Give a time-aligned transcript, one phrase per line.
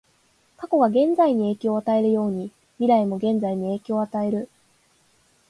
[0.57, 4.49] 過去が現在に影響を与えるように、未来も現在に影響を与える。